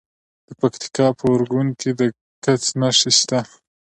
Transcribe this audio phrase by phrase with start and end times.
[0.47, 2.01] د پکتیکا په ارګون کې د
[2.43, 3.39] ګچ نښې شته.